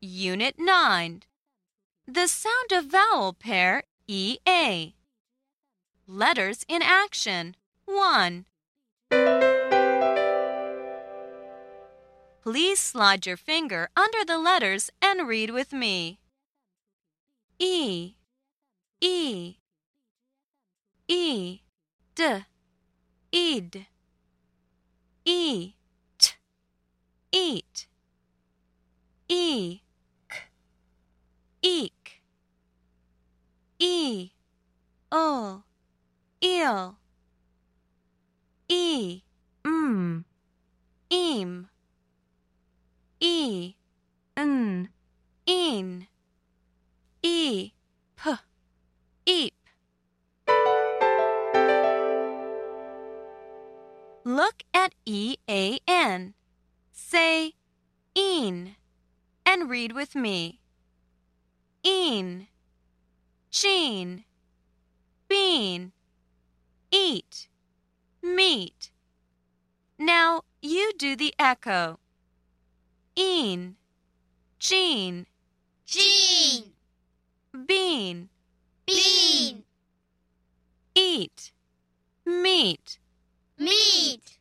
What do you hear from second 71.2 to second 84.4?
echo. Een, Jean, Jean, bean, bean, eat, meat. meat,